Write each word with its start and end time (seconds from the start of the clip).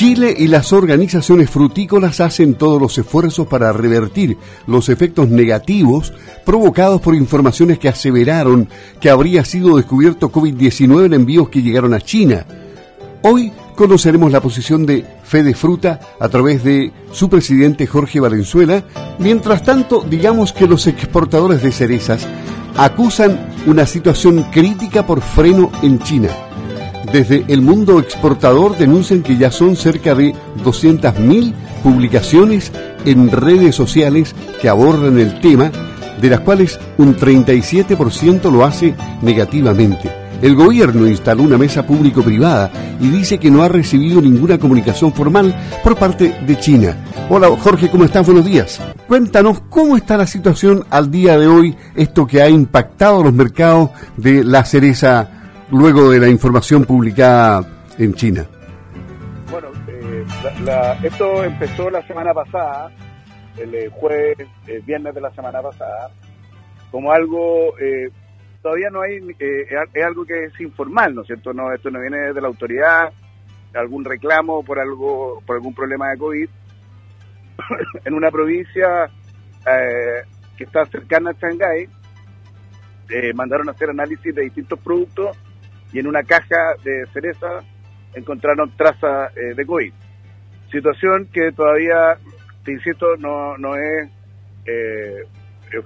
Chile 0.00 0.34
y 0.34 0.48
las 0.48 0.72
organizaciones 0.72 1.50
frutícolas 1.50 2.20
hacen 2.20 2.54
todos 2.54 2.80
los 2.80 2.96
esfuerzos 2.96 3.46
para 3.46 3.70
revertir 3.70 4.38
los 4.66 4.88
efectos 4.88 5.28
negativos 5.28 6.14
provocados 6.46 7.02
por 7.02 7.14
informaciones 7.14 7.78
que 7.78 7.90
aseveraron 7.90 8.66
que 8.98 9.10
habría 9.10 9.44
sido 9.44 9.76
descubierto 9.76 10.32
COVID-19 10.32 11.04
en 11.04 11.12
envíos 11.12 11.50
que 11.50 11.60
llegaron 11.60 11.92
a 11.92 12.00
China. 12.00 12.46
Hoy 13.20 13.52
conoceremos 13.76 14.32
la 14.32 14.40
posición 14.40 14.86
de 14.86 15.04
Fede 15.22 15.52
Fruta 15.52 16.00
a 16.18 16.30
través 16.30 16.64
de 16.64 16.90
su 17.12 17.28
presidente 17.28 17.86
Jorge 17.86 18.20
Valenzuela. 18.20 18.82
Mientras 19.18 19.62
tanto, 19.64 20.02
digamos 20.08 20.54
que 20.54 20.66
los 20.66 20.86
exportadores 20.86 21.62
de 21.62 21.72
cerezas 21.72 22.26
acusan 22.74 23.50
una 23.66 23.84
situación 23.84 24.44
crítica 24.44 25.06
por 25.06 25.20
freno 25.20 25.70
en 25.82 25.98
China. 25.98 26.30
Desde 27.12 27.44
el 27.48 27.60
mundo 27.60 27.98
exportador 27.98 28.78
denuncian 28.78 29.22
que 29.22 29.36
ya 29.36 29.50
son 29.50 29.74
cerca 29.74 30.14
de 30.14 30.32
200.000 30.64 31.54
publicaciones 31.82 32.70
en 33.04 33.32
redes 33.32 33.74
sociales 33.74 34.32
que 34.62 34.68
abordan 34.68 35.18
el 35.18 35.40
tema, 35.40 35.72
de 36.20 36.30
las 36.30 36.40
cuales 36.40 36.78
un 36.98 37.16
37% 37.16 38.52
lo 38.52 38.64
hace 38.64 38.94
negativamente. 39.22 40.08
El 40.40 40.54
gobierno 40.54 41.08
instaló 41.08 41.42
una 41.42 41.58
mesa 41.58 41.84
público-privada 41.84 42.70
y 43.00 43.08
dice 43.08 43.38
que 43.38 43.50
no 43.50 43.64
ha 43.64 43.68
recibido 43.68 44.22
ninguna 44.22 44.58
comunicación 44.58 45.12
formal 45.12 45.54
por 45.82 45.96
parte 45.96 46.32
de 46.46 46.58
China. 46.60 46.96
Hola 47.28 47.48
Jorge, 47.60 47.90
¿cómo 47.90 48.04
estás? 48.04 48.24
Buenos 48.24 48.44
días. 48.44 48.80
Cuéntanos 49.08 49.62
cómo 49.68 49.96
está 49.96 50.16
la 50.16 50.28
situación 50.28 50.84
al 50.90 51.10
día 51.10 51.36
de 51.36 51.48
hoy, 51.48 51.76
esto 51.96 52.24
que 52.24 52.40
ha 52.40 52.48
impactado 52.48 53.24
los 53.24 53.32
mercados 53.32 53.90
de 54.16 54.44
la 54.44 54.64
cereza 54.64 55.39
luego 55.70 56.10
de 56.10 56.18
la 56.18 56.28
información 56.28 56.84
publicada 56.84 57.62
en 57.98 58.14
China? 58.14 58.46
Bueno, 59.50 59.68
eh, 59.88 60.24
esto 61.02 61.44
empezó 61.44 61.90
la 61.90 62.06
semana 62.06 62.32
pasada, 62.34 62.90
el 63.56 63.74
eh, 63.74 63.88
jueves, 63.90 64.48
el 64.66 64.82
viernes 64.82 65.14
de 65.14 65.20
la 65.20 65.30
semana 65.30 65.62
pasada, 65.62 66.10
como 66.90 67.12
algo, 67.12 67.78
eh, 67.78 68.10
todavía 68.62 68.90
no 68.90 69.02
hay, 69.02 69.18
es 69.38 70.04
algo 70.04 70.24
que 70.24 70.44
es 70.44 70.60
informal, 70.60 71.14
¿no 71.14 71.22
es 71.22 71.28
cierto? 71.28 71.52
No, 71.52 71.72
esto 71.72 71.90
no 71.90 72.00
viene 72.00 72.32
de 72.32 72.40
la 72.40 72.48
autoridad, 72.48 73.12
algún 73.74 74.04
reclamo 74.04 74.64
por 74.64 74.80
algo, 74.80 75.40
por 75.46 75.56
algún 75.56 75.74
problema 75.74 76.10
de 76.10 76.18
COVID. 76.18 76.48
en 78.04 78.14
una 78.14 78.30
provincia 78.30 79.10
que 80.56 80.64
está 80.64 80.86
cercana 80.86 81.30
a 81.30 81.34
Shanghái, 81.34 81.88
mandaron 83.34 83.68
a 83.68 83.72
hacer 83.72 83.90
análisis 83.90 84.34
de 84.34 84.42
distintos 84.42 84.78
productos 84.80 85.36
y 85.92 85.98
en 85.98 86.06
una 86.06 86.22
caja 86.22 86.74
de 86.84 87.06
cereza 87.12 87.60
encontraron 88.14 88.70
trazas 88.76 89.36
eh, 89.36 89.54
de 89.54 89.66
COVID. 89.66 89.92
Situación 90.70 91.28
que 91.32 91.52
todavía, 91.52 92.16
te 92.64 92.72
insisto, 92.72 93.16
no, 93.18 93.58
no 93.58 93.74
es 93.76 94.08
eh, 94.66 95.24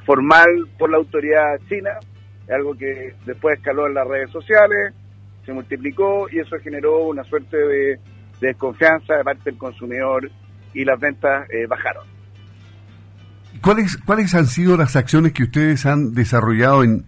formal 0.04 0.68
por 0.78 0.90
la 0.90 0.98
autoridad 0.98 1.58
china, 1.68 1.90
es 2.46 2.50
algo 2.50 2.74
que 2.76 3.14
después 3.24 3.58
escaló 3.58 3.86
en 3.86 3.94
las 3.94 4.06
redes 4.06 4.30
sociales, 4.30 4.92
se 5.44 5.52
multiplicó 5.52 6.26
y 6.30 6.40
eso 6.40 6.56
generó 6.62 7.04
una 7.04 7.24
suerte 7.24 7.56
de, 7.56 7.98
desconfianza 8.40 9.14
de 9.14 9.24
parte 9.24 9.50
del 9.50 9.58
consumidor 9.58 10.30
y 10.72 10.84
las 10.84 10.98
ventas 10.98 11.48
eh, 11.50 11.66
bajaron. 11.66 12.04
¿Cuáles, 13.60 13.96
¿Cuáles 13.98 14.34
han 14.34 14.46
sido 14.46 14.76
las 14.76 14.96
acciones 14.96 15.32
que 15.32 15.44
ustedes 15.44 15.86
han 15.86 16.12
desarrollado 16.12 16.82
en 16.82 17.06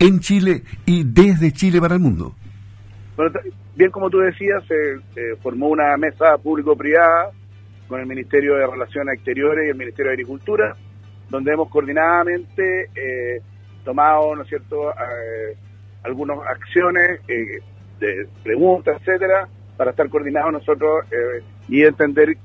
en 0.00 0.18
Chile 0.18 0.62
y 0.86 1.04
desde 1.04 1.52
Chile 1.52 1.80
para 1.80 1.94
el 1.94 2.00
mundo. 2.00 2.34
Bueno, 3.16 3.38
bien 3.76 3.90
como 3.90 4.10
tú 4.10 4.18
decías, 4.18 4.64
se 4.66 5.36
formó 5.42 5.68
una 5.68 5.96
mesa 5.96 6.36
público-privada 6.38 7.30
con 7.86 8.00
el 8.00 8.06
Ministerio 8.06 8.54
de 8.54 8.66
Relaciones 8.66 9.16
Exteriores 9.16 9.66
y 9.66 9.70
el 9.70 9.76
Ministerio 9.76 10.10
de 10.10 10.14
Agricultura, 10.14 10.76
donde 11.28 11.52
hemos 11.52 11.68
coordinadamente 11.68 12.88
eh, 12.94 13.42
tomado, 13.84 14.34
¿no 14.36 14.42
es 14.42 14.48
cierto?, 14.48 14.90
eh, 14.90 15.56
algunas 16.04 16.38
acciones 16.48 17.20
eh, 17.28 17.58
de 17.98 18.28
preguntas, 18.42 18.96
etcétera, 19.00 19.48
para 19.76 19.90
estar 19.90 20.08
coordinados 20.08 20.52
nosotros 20.52 21.04
y 21.68 21.82
entender 21.82 22.36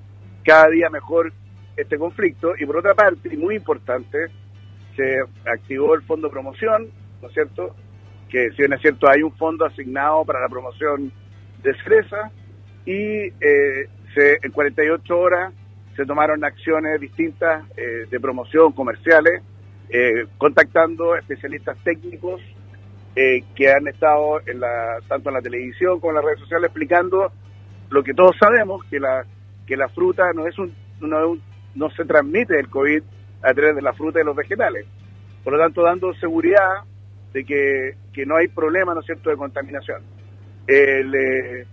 cada 0.43 0.67
día 0.69 0.89
mejor 0.89 1.31
este 1.77 1.97
conflicto. 1.97 2.53
Y 2.57 2.65
por 2.65 2.77
otra 2.77 2.93
parte, 2.93 3.33
y 3.33 3.37
muy 3.37 3.55
importante, 3.55 4.27
se 4.95 5.19
activó 5.49 5.95
el 5.95 6.01
Fondo 6.03 6.29
Promoción, 6.29 6.89
¿no 7.25 7.29
es 7.29 7.33
cierto? 7.33 7.75
Que 8.29 8.51
si 8.51 8.57
bien 8.57 8.73
es 8.73 8.81
cierto, 8.81 9.09
hay 9.09 9.23
un 9.23 9.31
fondo 9.33 9.65
asignado 9.65 10.23
para 10.25 10.39
la 10.39 10.47
promoción 10.47 11.11
de 11.63 11.73
fresa 11.73 12.31
y 12.85 12.93
eh, 12.93 13.89
se, 14.13 14.39
en 14.43 14.51
48 14.51 15.17
horas 15.17 15.51
se 15.95 16.05
tomaron 16.05 16.43
acciones 16.43 17.01
distintas 17.01 17.63
eh, 17.77 18.05
de 18.09 18.19
promoción 18.19 18.73
comerciales, 18.73 19.41
eh, 19.89 20.27
contactando 20.37 21.15
especialistas 21.15 21.77
técnicos 21.83 22.41
que 23.55 23.71
han 23.71 23.87
estado 23.87 24.41
en 24.45 24.59
la, 24.59 24.99
tanto 25.07 25.29
en 25.29 25.35
la 25.35 25.41
televisión 25.41 26.01
como 26.01 26.11
en 26.11 26.15
las 26.15 26.25
redes 26.25 26.39
sociales 26.41 26.65
explicando 26.65 27.31
lo 27.89 28.03
que 28.03 28.13
todos 28.13 28.35
sabemos, 28.37 28.83
que 28.89 28.99
la, 28.99 29.25
que 29.65 29.77
la 29.77 29.87
fruta 29.87 30.33
no 30.33 30.45
es 30.45 30.59
un, 30.59 30.75
no, 30.99 31.37
no 31.75 31.89
se 31.91 32.03
transmite 32.03 32.59
el 32.59 32.67
COVID 32.67 33.01
a 33.41 33.53
través 33.53 33.73
de 33.77 33.81
la 33.81 33.93
fruta 33.93 34.19
y 34.19 34.25
los 34.25 34.35
vegetales. 34.35 34.85
Por 35.45 35.53
lo 35.53 35.59
tanto, 35.59 35.81
dando 35.81 36.13
seguridad 36.15 36.83
de 37.35 37.43
que, 37.43 38.25
no 38.25 38.37
hay 38.37 38.47
problema, 38.47 38.93
¿no 38.93 39.01
es 39.01 39.05
cierto?, 39.05 39.29
de 39.29 39.35
contaminación. 39.35 40.01
Eh, 40.67 41.65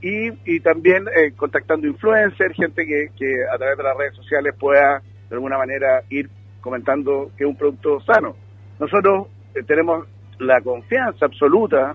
y, 0.00 0.60
también 0.60 1.06
eh, 1.14 1.32
contactando 1.36 1.86
influencers, 1.86 2.56
gente 2.56 2.84
que, 2.84 3.10
que 3.16 3.44
a 3.48 3.56
través 3.56 3.78
de 3.78 3.84
las 3.84 3.96
redes 3.96 4.14
sociales 4.16 4.54
pueda 4.58 5.00
de 5.28 5.36
alguna 5.36 5.56
manera 5.56 6.02
ir 6.10 6.28
comentando 6.60 7.30
que 7.36 7.44
es 7.44 7.48
un 7.48 7.56
producto 7.56 8.00
sano. 8.00 8.34
Nosotros 8.80 9.28
eh, 9.54 9.62
tenemos 9.62 10.04
la 10.40 10.60
confianza 10.62 11.26
absoluta 11.26 11.94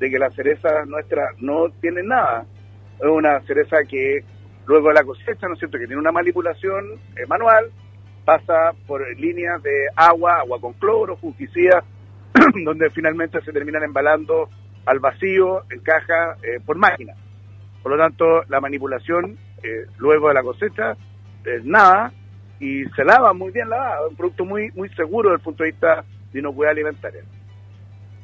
de 0.00 0.10
que 0.10 0.18
la 0.18 0.30
cereza 0.30 0.86
nuestra 0.86 1.28
no 1.40 1.68
tiene 1.82 2.02
nada. 2.02 2.46
Es 2.98 3.10
una 3.10 3.40
cereza 3.42 3.76
que 3.86 4.24
luego 4.66 4.88
de 4.88 4.94
la 4.94 5.04
cosecha, 5.04 5.48
¿no 5.48 5.52
es 5.52 5.58
cierto?, 5.58 5.78
que 5.78 5.86
tiene 5.86 6.00
una 6.00 6.12
manipulación 6.12 6.98
manual, 7.28 7.70
pasa 8.24 8.72
por 8.86 9.02
líneas 9.18 9.62
de 9.62 9.86
agua, 9.96 10.38
agua 10.40 10.58
con 10.60 10.72
cloro, 10.74 11.16
fungicida, 11.16 11.84
donde 12.64 12.90
finalmente 12.90 13.40
se 13.42 13.52
terminan 13.52 13.82
embalando 13.82 14.48
al 14.86 14.98
vacío 15.00 15.62
en 15.70 15.80
caja 15.80 16.36
eh, 16.42 16.60
por 16.64 16.76
máquina. 16.76 17.14
Por 17.82 17.92
lo 17.92 17.98
tanto, 17.98 18.42
la 18.48 18.60
manipulación 18.60 19.36
eh, 19.62 19.86
luego 19.98 20.28
de 20.28 20.34
la 20.34 20.42
cosecha 20.42 20.96
es 21.44 21.64
nada 21.64 22.12
y 22.60 22.84
se 22.96 23.04
lava 23.04 23.32
muy 23.32 23.52
bien 23.52 23.68
lavado, 23.68 24.08
un 24.08 24.16
producto 24.16 24.44
muy 24.44 24.70
muy 24.72 24.88
seguro 24.90 25.30
desde 25.30 25.40
el 25.40 25.44
punto 25.44 25.62
de 25.62 25.70
vista 25.70 26.04
de 26.32 26.38
inocuidad 26.40 26.72
alimentaria. 26.72 27.22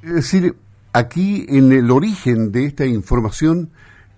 Es 0.02 0.14
decir, 0.14 0.54
aquí 0.92 1.46
en 1.48 1.72
el 1.72 1.90
origen 1.90 2.52
de 2.52 2.66
esta 2.66 2.84
información, 2.84 3.70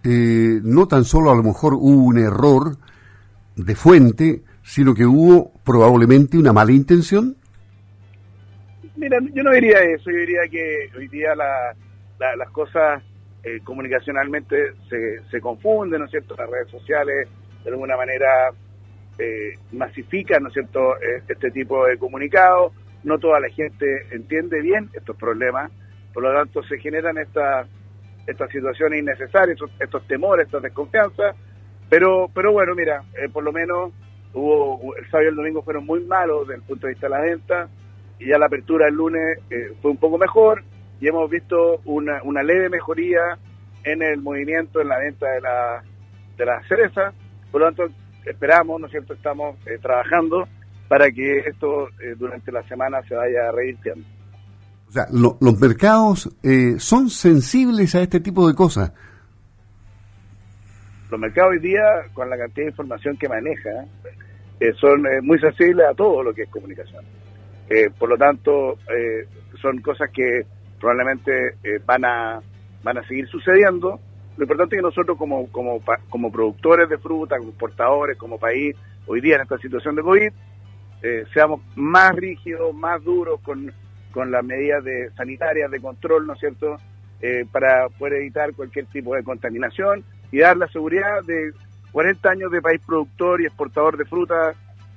eh, 0.04 0.60
no 0.62 0.88
tan 0.88 1.04
solo 1.04 1.30
a 1.30 1.36
lo 1.36 1.42
mejor 1.42 1.74
hubo 1.74 2.04
un 2.04 2.18
error 2.18 2.76
de 3.56 3.74
fuente, 3.74 4.42
sino 4.62 4.94
que 4.94 5.06
hubo 5.06 5.52
probablemente 5.64 6.38
una 6.38 6.52
mala 6.52 6.72
intención. 6.72 7.36
Mira, 8.96 9.18
yo 9.34 9.42
no 9.42 9.52
diría 9.52 9.78
eso, 9.80 10.10
yo 10.10 10.16
diría 10.16 10.42
que 10.50 10.90
hoy 10.96 11.08
día 11.08 11.34
las 11.34 12.50
cosas 12.50 13.02
eh, 13.44 13.60
comunicacionalmente 13.62 14.72
se, 14.88 15.20
se 15.30 15.40
confunden, 15.40 16.00
¿no 16.00 16.06
es 16.06 16.10
cierto? 16.10 16.34
Las 16.36 16.48
redes 16.48 16.70
sociales 16.70 17.28
de 17.62 17.70
alguna 17.70 17.96
manera 17.96 18.50
eh, 19.18 19.52
masifican, 19.72 20.42
¿no 20.42 20.48
es 20.48 20.54
cierto?, 20.54 20.96
eh, 20.96 21.22
este 21.28 21.50
tipo 21.50 21.84
de 21.86 21.98
comunicados. 21.98 22.72
No 23.04 23.18
toda 23.18 23.38
la 23.38 23.50
gente 23.50 24.06
entiende 24.10 24.60
bien 24.62 24.88
estos 24.94 25.16
problemas, 25.16 25.70
por 26.14 26.22
lo 26.22 26.32
tanto 26.32 26.62
se 26.62 26.78
generan 26.78 27.18
estas 27.18 27.68
estas 28.26 28.50
situaciones 28.50 29.00
innecesarias, 29.00 29.56
estos, 29.78 30.04
temores, 30.08 30.46
estas 30.46 30.62
desconfianzas. 30.62 31.36
Pero, 31.88 32.28
pero 32.34 32.50
bueno, 32.50 32.74
mira, 32.74 33.04
por 33.32 33.44
lo 33.44 33.52
menos 33.52 33.92
el 34.34 35.10
sábado 35.10 35.26
y 35.26 35.28
el 35.28 35.36
domingo 35.36 35.62
fueron 35.62 35.86
muy 35.86 36.00
malos 36.00 36.48
desde 36.48 36.60
el 36.60 36.66
punto 36.66 36.88
de 36.88 36.94
vista 36.94 37.06
de 37.06 37.10
la 37.10 37.20
venta 37.20 37.68
y 38.18 38.28
ya 38.28 38.38
la 38.38 38.46
apertura 38.46 38.88
el 38.88 38.94
lunes 38.94 39.38
eh, 39.50 39.72
fue 39.82 39.90
un 39.90 39.98
poco 39.98 40.18
mejor 40.18 40.64
y 41.00 41.08
hemos 41.08 41.28
visto 41.30 41.80
una, 41.84 42.22
una 42.22 42.42
leve 42.42 42.68
mejoría 42.68 43.38
en 43.84 44.02
el 44.02 44.20
movimiento, 44.22 44.80
en 44.80 44.88
la 44.88 44.98
venta 44.98 45.30
de 45.30 45.40
la, 45.40 45.82
de 46.36 46.46
la 46.46 46.62
cereza. 46.66 47.12
Por 47.50 47.60
lo 47.60 47.66
tanto, 47.66 47.94
esperamos, 48.24 48.80
¿no 48.80 48.86
es 48.86 48.92
cierto?, 48.92 49.14
estamos 49.14 49.56
eh, 49.66 49.78
trabajando 49.80 50.48
para 50.88 51.10
que 51.10 51.38
esto 51.40 51.88
eh, 52.00 52.14
durante 52.16 52.50
la 52.50 52.62
semana 52.68 53.02
se 53.02 53.14
vaya 53.14 53.50
revirtiendo. 53.52 54.06
O 54.88 54.92
sea, 54.92 55.06
los 55.10 55.60
mercados 55.60 56.30
son 56.78 57.10
sensibles 57.10 57.96
a 57.96 58.02
este 58.02 58.20
tipo 58.20 58.46
de 58.46 58.54
cosas. 58.54 58.92
Los 61.10 61.18
mercados 61.18 61.50
hoy 61.50 61.58
día, 61.58 61.82
con 62.14 62.30
la 62.30 62.38
cantidad 62.38 62.66
de 62.66 62.70
información 62.70 63.16
que 63.16 63.28
maneja, 63.28 63.84
son 64.80 65.02
muy 65.22 65.40
sensibles 65.40 65.86
a 65.90 65.94
todo 65.94 66.22
lo 66.22 66.32
que 66.32 66.42
es 66.42 66.50
comunicación. 66.50 67.04
Eh, 67.68 67.90
por 67.98 68.08
lo 68.08 68.16
tanto, 68.16 68.78
eh, 68.88 69.26
son 69.60 69.80
cosas 69.80 70.10
que 70.10 70.42
probablemente 70.78 71.56
eh, 71.64 71.80
van, 71.84 72.04
a, 72.04 72.40
van 72.82 72.98
a 72.98 73.08
seguir 73.08 73.26
sucediendo 73.28 73.98
Lo 74.36 74.44
importante 74.44 74.76
es 74.76 74.80
que 74.80 74.86
nosotros 74.86 75.18
como, 75.18 75.50
como, 75.50 75.82
como 76.08 76.30
productores 76.30 76.88
de 76.88 76.98
fruta, 76.98 77.38
como 77.38 77.50
exportadores, 77.50 78.16
como 78.16 78.38
país, 78.38 78.76
hoy 79.06 79.20
día 79.20 79.36
en 79.36 79.42
esta 79.42 79.58
situación 79.58 79.96
de 79.96 80.02
COVID, 80.02 80.32
seamos 81.32 81.60
más 81.76 82.16
rígidos, 82.16 82.74
más 82.74 83.02
duros 83.04 83.40
con, 83.42 83.72
con 84.10 84.32
las 84.32 84.44
medidas 84.44 84.82
sanitarias 85.14 85.70
de 85.70 85.80
control, 85.80 86.26
¿no 86.26 86.32
es 86.32 86.40
cierto?, 86.40 86.78
para 87.52 87.88
poder 87.90 88.14
evitar 88.14 88.52
cualquier 88.54 88.86
tipo 88.86 89.14
de 89.14 89.22
contaminación 89.22 90.02
y 90.32 90.38
dar 90.38 90.56
la 90.56 90.66
seguridad 90.66 91.22
de 91.24 91.52
40 91.92 92.28
años 92.28 92.50
de 92.50 92.60
país 92.60 92.80
productor 92.84 93.40
y 93.40 93.46
exportador 93.46 93.96
de 93.96 94.04
fruta 94.04 94.54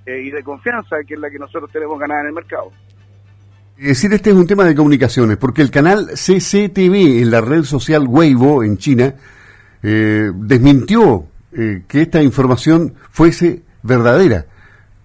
eh, 0.10 0.24
y 0.24 0.32
de 0.32 0.44
confianza, 0.44 0.98
que 1.08 1.14
es 1.14 1.20
la 1.20 1.30
que 1.30 1.38
nosotros 1.38 1.70
tenemos 1.72 2.00
ganada 2.00 2.22
en 2.22 2.28
el 2.28 2.34
mercado. 2.34 2.72
Es 3.78 3.88
decir, 3.88 4.12
este 4.14 4.32
es 4.32 4.36
un 4.36 4.48
tema 4.48 4.66
de 4.66 4.76
comunicaciones, 4.76 5.38
porque 5.38 5.62
el 5.62 5.72
canal 5.72 6.10
CCTV 6.14 7.22
en 7.22 7.32
la 7.32 7.42
red 7.42 7.64
social 7.64 8.08
Weibo 8.08 8.64
en 8.64 8.78
China 8.78 9.14
eh, 9.82 10.32
desmintió 10.36 11.26
eh, 11.54 11.84
que 11.88 12.02
esta 12.02 12.22
información 12.22 12.96
fuese 13.12 13.64
verdadera, 13.84 14.46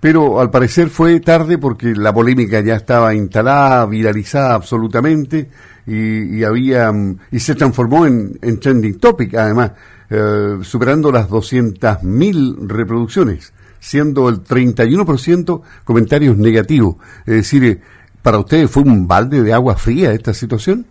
pero 0.01 0.41
al 0.41 0.51
parecer 0.51 0.89
fue 0.89 1.21
tarde 1.21 1.59
porque 1.59 1.95
la 1.95 2.12
polémica 2.12 2.61
ya 2.61 2.75
estaba 2.75 3.15
instalada, 3.15 3.87
viralizada 3.87 4.55
absolutamente 4.55 5.49
y, 5.87 6.43
había 6.43 6.93
y 7.31 7.39
se 7.39 7.55
transformó 7.55 8.07
en, 8.07 8.59
trending 8.61 8.99
topic, 8.99 9.35
además, 9.35 9.73
eh, 10.11 10.59
superando 10.62 11.12
las 11.12 11.29
200.000 11.29 12.69
reproducciones, 12.69 13.53
siendo 13.85 14.29
el 14.29 14.43
31% 14.43 15.63
comentarios 15.85 16.37
negativos. 16.37 16.97
Es 17.27 17.35
decir, 17.35 17.83
¿Para 18.25 18.39
ustedes 18.39 18.71
fue 18.71 18.85
un 18.85 19.07
balde 19.07 19.43
de 19.43 19.53
agua 19.53 19.77
fría 19.77 20.13
esta 20.13 20.33
situación? 20.33 20.87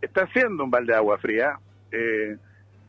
Está 0.00 0.26
siendo 0.32 0.64
un 0.64 0.70
balde 0.72 0.94
de 0.94 0.98
agua 0.98 1.16
fría, 1.18 1.60
eh, 1.92 2.36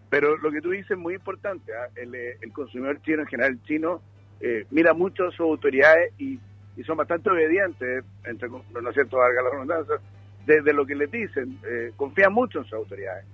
pero 0.09 0.35
lo 0.37 0.51
que 0.51 0.61
tú 0.61 0.71
dices 0.71 0.89
es 0.89 0.97
muy 0.97 1.13
importante. 1.13 1.71
¿ah? 1.75 1.89
Eh, 1.95 2.37
el, 2.41 2.51
consumidor 2.51 2.99
chino, 3.03 3.21
en 3.21 3.27
general 3.27 3.59
chino, 3.65 4.01
eh, 4.41 4.65
mira 4.71 4.95
mucho 4.95 5.27
a 5.27 5.29
sus 5.29 5.41
autoridades 5.41 6.11
y, 6.17 6.39
son 6.87 6.97
bastante 6.97 7.29
obedientes, 7.29 8.03
entre, 8.25 8.49
no 8.49 8.89
es 8.89 8.93
cierto, 8.95 9.17
valga 9.17 9.43
la 9.43 9.99
desde 10.47 10.73
lo 10.73 10.83
que 10.83 10.95
les 10.95 11.11
dicen, 11.11 11.59
confía 11.95 12.31
mucho 12.31 12.57
en 12.57 12.63
sus 12.63 12.73
autoridades. 12.73 13.25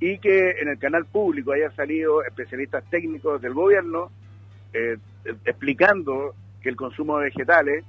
Y 0.00 0.18
que 0.18 0.50
en 0.60 0.66
el 0.66 0.80
canal 0.80 1.06
público 1.06 1.52
haya 1.52 1.70
salido 1.76 2.24
especialistas 2.24 2.82
técnicos 2.90 3.40
del 3.40 3.54
gobierno 3.54 4.10
explicando 5.44 6.34
que 6.60 6.68
el 6.68 6.76
consumo 6.76 7.18
de 7.18 7.24
vegetales 7.26 7.84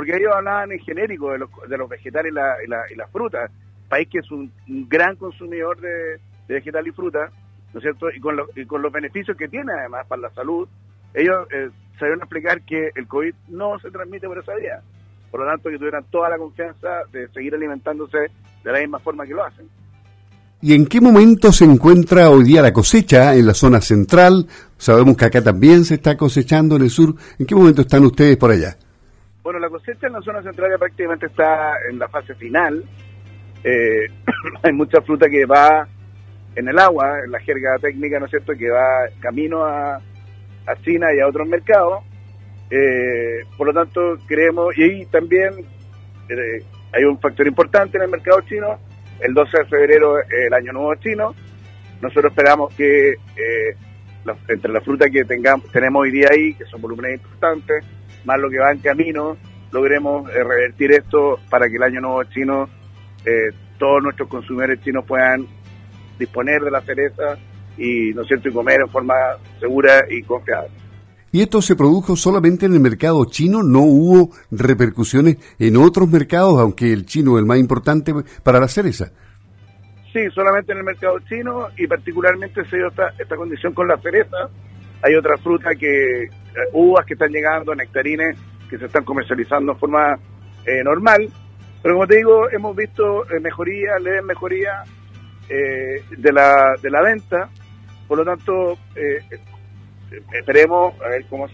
porque 0.00 0.16
ellos 0.16 0.32
hablaban 0.34 0.72
en 0.72 0.78
genérico 0.78 1.32
de 1.32 1.38
los, 1.38 1.50
de 1.68 1.76
los 1.76 1.86
vegetales 1.86 2.32
y 2.32 2.34
la, 2.34 2.84
la, 2.96 3.06
frutas, 3.08 3.50
país 3.86 4.08
que 4.08 4.20
es 4.20 4.30
un, 4.30 4.50
gran 4.88 5.16
consumidor 5.16 5.78
de, 5.78 6.18
de 6.48 6.54
vegetal 6.54 6.86
y 6.86 6.90
fruta, 6.92 7.30
¿no 7.74 7.78
es 7.78 7.82
cierto? 7.82 8.10
Y 8.10 8.18
con, 8.18 8.40
y 8.56 8.64
con 8.64 8.80
los 8.80 8.92
beneficios 8.92 9.36
que 9.36 9.48
tiene 9.48 9.72
además 9.72 10.06
para 10.06 10.22
la 10.22 10.30
salud, 10.30 10.66
ellos 11.12 11.46
eh, 11.52 11.68
sabían 11.98 12.20
explicar 12.20 12.62
que 12.62 12.90
el 12.94 13.06
COVID 13.06 13.34
no 13.48 13.78
se 13.78 13.90
transmite 13.90 14.26
por 14.26 14.38
esa 14.38 14.54
vía. 14.54 14.80
Por 15.30 15.40
lo 15.40 15.46
tanto, 15.46 15.68
que 15.68 15.76
tuvieran 15.78 16.04
toda 16.04 16.30
la 16.30 16.38
confianza 16.38 17.02
de 17.12 17.28
seguir 17.28 17.54
alimentándose 17.54 18.30
de 18.64 18.72
la 18.72 18.80
misma 18.80 19.00
forma 19.00 19.26
que 19.26 19.34
lo 19.34 19.44
hacen. 19.44 19.68
¿Y 20.62 20.74
en 20.74 20.86
qué 20.86 21.00
momento 21.00 21.52
se 21.52 21.64
encuentra 21.64 22.28
hoy 22.28 22.44
día 22.44 22.60
la 22.60 22.74
cosecha 22.74 23.34
en 23.34 23.46
la 23.46 23.54
zona 23.54 23.80
central? 23.80 24.46
Sabemos 24.76 25.16
que 25.16 25.24
acá 25.24 25.42
también 25.42 25.86
se 25.86 25.94
está 25.94 26.18
cosechando 26.18 26.76
en 26.76 26.82
el 26.82 26.90
sur. 26.90 27.14
¿En 27.38 27.46
qué 27.46 27.54
momento 27.54 27.80
están 27.80 28.04
ustedes 28.04 28.36
por 28.36 28.50
allá? 28.50 28.76
Bueno, 29.42 29.58
la 29.58 29.70
cosecha 29.70 30.06
en 30.06 30.12
la 30.12 30.20
zona 30.20 30.42
central 30.42 30.70
ya 30.70 30.78
prácticamente 30.78 31.26
está 31.26 31.72
en 31.90 31.98
la 31.98 32.08
fase 32.08 32.34
final. 32.34 32.84
Eh, 33.64 34.06
hay 34.62 34.72
mucha 34.74 35.00
fruta 35.00 35.30
que 35.30 35.46
va 35.46 35.88
en 36.54 36.68
el 36.68 36.78
agua, 36.78 37.20
en 37.24 37.30
la 37.30 37.40
jerga 37.40 37.78
técnica, 37.80 38.18
¿no 38.18 38.26
es 38.26 38.30
cierto?, 38.30 38.52
que 38.52 38.68
va 38.68 39.08
camino 39.18 39.64
a, 39.64 39.98
China 40.84 41.06
y 41.16 41.20
a 41.20 41.26
otros 41.26 41.48
mercados. 41.48 42.04
Eh, 42.70 43.44
por 43.56 43.66
lo 43.66 43.72
tanto, 43.72 44.00
creemos, 44.26 44.76
y 44.76 45.06
también 45.06 45.52
eh, 46.28 46.62
hay 46.92 47.04
un 47.04 47.18
factor 47.18 47.46
importante 47.46 47.96
en 47.96 48.04
el 48.04 48.10
mercado 48.10 48.42
chino, 48.42 48.78
el 49.20 49.34
12 49.34 49.58
de 49.58 49.64
febrero 49.66 50.16
el 50.20 50.52
año 50.52 50.72
nuevo 50.72 50.94
chino. 50.96 51.34
Nosotros 52.00 52.32
esperamos 52.32 52.74
que 52.74 53.14
entre 54.48 54.72
la 54.72 54.80
fruta 54.80 55.08
que 55.10 55.24
tengamos, 55.24 55.70
tenemos 55.72 56.02
hoy 56.02 56.10
día 56.10 56.28
ahí, 56.30 56.54
que 56.54 56.64
son 56.66 56.80
volúmenes 56.80 57.20
importantes, 57.20 57.84
más 58.24 58.38
lo 58.38 58.50
que 58.50 58.58
va 58.58 58.70
en 58.70 58.78
camino, 58.78 59.36
logremos 59.72 60.28
eh, 60.30 60.44
revertir 60.44 60.92
esto 60.92 61.38
para 61.48 61.68
que 61.68 61.76
el 61.76 61.82
año 61.82 62.00
nuevo 62.00 62.24
chino, 62.24 62.68
eh, 63.24 63.52
todos 63.78 64.02
nuestros 64.02 64.28
consumidores 64.28 64.80
chinos 64.82 65.04
puedan 65.06 65.46
disponer 66.18 66.60
de 66.62 66.70
la 66.70 66.80
cereza 66.82 67.38
y, 67.78 68.12
¿no 68.12 68.22
es 68.22 68.30
y 68.30 68.50
comer 68.50 68.80
en 68.80 68.88
forma 68.88 69.14
segura 69.58 70.04
y 70.10 70.22
confiable. 70.22 70.79
¿Y 71.32 71.42
esto 71.42 71.62
se 71.62 71.76
produjo 71.76 72.16
solamente 72.16 72.66
en 72.66 72.74
el 72.74 72.80
mercado 72.80 73.24
chino? 73.24 73.62
¿No 73.62 73.80
hubo 73.82 74.30
repercusiones 74.50 75.36
en 75.60 75.76
otros 75.76 76.08
mercados, 76.08 76.58
aunque 76.58 76.92
el 76.92 77.06
chino 77.06 77.36
es 77.36 77.40
el 77.40 77.46
más 77.46 77.58
importante 77.58 78.12
para 78.42 78.58
la 78.58 78.66
cereza? 78.66 79.12
Sí, 80.12 80.28
solamente 80.34 80.72
en 80.72 80.78
el 80.78 80.84
mercado 80.84 81.20
chino 81.28 81.68
y 81.76 81.86
particularmente 81.86 82.64
se 82.64 82.76
dio 82.76 82.88
esta, 82.88 83.12
esta 83.16 83.36
condición 83.36 83.72
con 83.74 83.86
la 83.86 83.96
cereza. 83.98 84.48
Hay 85.02 85.14
otra 85.14 85.36
fruta 85.38 85.70
que, 85.78 86.24
eh, 86.24 86.30
uvas 86.72 87.06
que 87.06 87.14
están 87.14 87.30
llegando, 87.30 87.76
nectarines 87.76 88.36
que 88.68 88.76
se 88.76 88.86
están 88.86 89.04
comercializando 89.04 89.72
en 89.72 89.78
forma 89.78 90.18
eh, 90.66 90.82
normal. 90.82 91.28
Pero 91.80 91.94
como 91.94 92.08
te 92.08 92.16
digo, 92.16 92.50
hemos 92.50 92.74
visto 92.74 93.24
eh, 93.30 93.38
mejoría, 93.40 93.98
leves 94.00 94.24
mejoría 94.24 94.82
eh, 95.48 96.02
de, 96.10 96.32
la, 96.32 96.74
de 96.82 96.90
la 96.90 97.02
venta. 97.02 97.48
Por 98.08 98.18
lo 98.18 98.24
tanto, 98.24 98.76
esperemos 100.32 100.94
a 101.00 101.08
ver 101.08 101.24
cómo, 101.28 101.46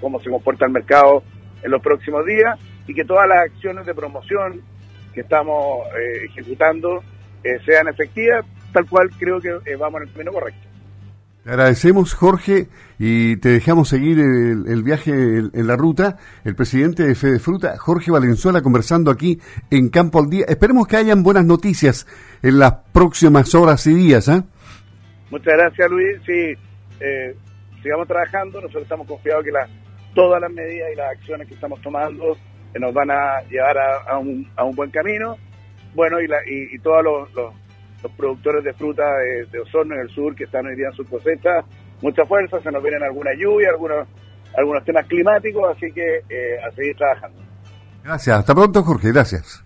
cómo 0.00 0.20
se 0.20 0.30
comporta 0.30 0.66
el 0.66 0.72
mercado 0.72 1.22
en 1.62 1.70
los 1.70 1.82
próximos 1.82 2.24
días 2.26 2.58
y 2.86 2.94
que 2.94 3.04
todas 3.04 3.28
las 3.28 3.38
acciones 3.40 3.86
de 3.86 3.94
promoción 3.94 4.60
que 5.14 5.20
estamos 5.20 5.86
ejecutando 6.24 7.02
sean 7.64 7.88
efectivas, 7.88 8.44
tal 8.72 8.86
cual 8.88 9.10
creo 9.18 9.40
que 9.40 9.76
vamos 9.76 10.00
en 10.00 10.08
el 10.08 10.12
camino 10.12 10.32
correcto. 10.32 10.72
Te 11.42 11.50
agradecemos, 11.50 12.14
Jorge, 12.14 12.68
y 13.00 13.36
te 13.38 13.48
dejamos 13.48 13.88
seguir 13.88 14.20
el, 14.20 14.82
viaje 14.84 15.10
en, 15.10 15.66
la 15.66 15.76
ruta. 15.76 16.16
El 16.44 16.54
presidente 16.54 17.02
de 17.02 17.16
Fede 17.16 17.40
Fruta, 17.40 17.76
Jorge 17.78 18.12
Valenzuela, 18.12 18.62
conversando 18.62 19.10
aquí 19.10 19.40
en 19.68 19.88
Campo 19.88 20.20
al 20.20 20.30
Día. 20.30 20.44
Esperemos 20.46 20.86
que 20.86 20.98
hayan 20.98 21.24
buenas 21.24 21.44
noticias 21.44 22.06
en 22.44 22.60
las 22.60 22.74
próximas 22.92 23.56
horas 23.56 23.84
y 23.88 23.94
días. 23.94 24.28
¿eh? 24.28 24.40
Muchas 25.32 25.54
gracias, 25.58 25.90
Luis. 25.90 26.16
Sí, 26.24 26.54
eh, 27.00 27.34
sigamos 27.82 28.08
trabajando. 28.08 28.60
Nosotros 28.60 28.84
estamos 28.84 29.06
confiados 29.06 29.44
que 29.44 29.50
la, 29.50 29.68
todas 30.14 30.40
las 30.40 30.50
medidas 30.50 30.90
y 30.92 30.96
las 30.96 31.10
acciones 31.10 31.48
que 31.48 31.54
estamos 31.54 31.80
tomando 31.80 32.32
eh, 32.32 32.78
nos 32.78 32.92
van 32.94 33.10
a 33.10 33.40
llevar 33.50 33.76
a, 33.78 34.18
un, 34.18 34.50
a 34.56 34.64
un, 34.64 34.74
buen 34.74 34.90
camino. 34.90 35.36
Bueno, 35.94 36.20
y, 36.20 36.26
la, 36.26 36.38
y, 36.46 36.78
todos 36.78 37.04
los 37.04 37.54
los 38.02 38.12
productores 38.12 38.64
de 38.64 38.72
fruta 38.72 39.04
de, 39.50 39.60
Osorno 39.60 39.94
en 39.94 40.00
el 40.00 40.08
sur 40.10 40.34
que 40.34 40.44
están 40.44 40.66
hoy 40.66 40.76
día 40.76 40.88
en 40.88 40.96
su 40.96 41.04
cosecha. 41.04 41.64
Mucha 42.00 42.24
fuerza, 42.26 42.60
se 42.60 42.70
nos 42.70 42.82
vienen 42.82 43.02
alguna 43.02 43.30
lluvia, 43.38 43.68
algunos, 43.70 44.08
algunos 44.56 44.84
temas 44.84 45.06
climáticos, 45.06 45.76
así 45.76 45.92
que 45.92 46.16
eh, 46.28 46.58
a 46.66 46.70
seguir 46.74 46.96
trabajando. 46.96 47.38
Gracias, 48.02 48.38
hasta 48.38 48.54
pronto 48.54 48.82
Jorge, 48.82 49.12
gracias. 49.12 49.64